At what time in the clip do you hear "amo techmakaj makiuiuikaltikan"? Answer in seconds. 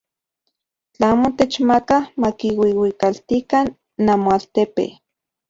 1.13-3.65